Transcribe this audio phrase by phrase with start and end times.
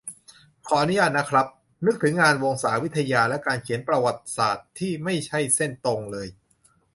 [0.67, 1.45] ขออนุญาตนะครับ
[1.85, 6.27] นึกถึงงานวงศาวิทยา และการเขียนประวัติศาสตร์ที่ไม่ใช่เส้นตรงเลย